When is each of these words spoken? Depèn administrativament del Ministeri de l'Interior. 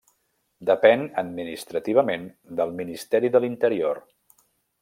Depèn 0.69 1.03
administrativament 1.23 2.25
del 2.61 2.75
Ministeri 2.81 3.35
de 3.37 3.43
l'Interior. 3.45 4.05